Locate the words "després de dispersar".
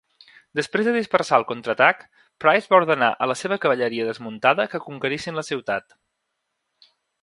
0.59-1.39